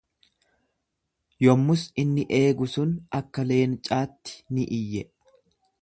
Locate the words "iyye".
4.81-5.03